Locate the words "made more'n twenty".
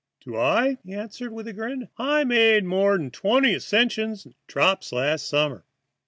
2.23-3.53